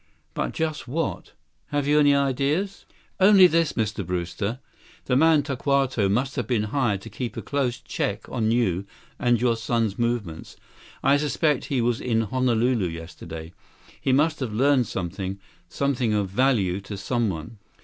[0.33, 1.33] But just what?
[1.67, 2.87] Have you any ideas?"
[3.19, 4.03] "Only this, Mr.
[4.03, 4.57] Brewster.
[5.05, 8.85] The man Tokawto must have been hired to keep a close check on your
[9.19, 10.55] and your son's movements.
[11.03, 13.53] I suspect he was in Honolulu yesterday.
[14.01, 17.59] He must have learned something—something of value to someone."